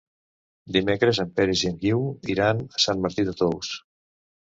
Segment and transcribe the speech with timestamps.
[0.77, 1.99] Dimecres en Peris i en Guiu
[2.37, 3.71] iran a Sant Martí de Tous.